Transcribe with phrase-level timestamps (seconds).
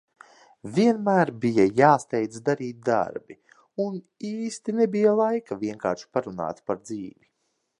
[0.75, 3.37] Vienmēr bija jāsteidz darīt darbi
[3.85, 4.01] un
[4.33, 7.33] īsti nebija laiks vienkārši parunāt par dzīvi.